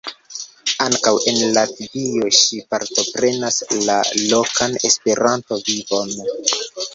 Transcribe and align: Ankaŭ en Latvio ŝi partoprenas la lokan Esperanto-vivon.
Ankaŭ 0.85 1.11
en 1.31 1.35
Latvio 1.57 2.29
ŝi 2.37 2.59
partoprenas 2.75 3.59
la 3.83 3.99
lokan 4.33 4.75
Esperanto-vivon. 4.91 6.19